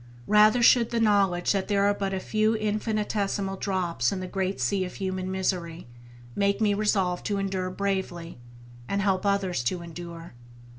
Rather 0.25 0.63
should 0.63 0.89
the 0.89 0.99
knowledge 0.99 1.51
that 1.51 1.67
there 1.67 1.83
are 1.85 1.93
but 1.93 2.11
a 2.11 2.19
few 2.19 2.55
infinitesimal 2.57 3.55
drops 3.55 4.11
in 4.11 4.19
the 4.19 4.25
great 4.25 4.59
sea 4.59 4.83
of 4.83 4.95
human 4.95 5.29
misery, 5.29 5.85
make 6.35 6.59
me 6.59 6.73
resolve 6.73 7.21
to 7.21 7.37
endure 7.37 7.69
bravely, 7.69 8.39
and 8.89 9.03
help 9.03 9.27
others 9.27 9.63
to 9.63 9.83
endure. 9.83 10.33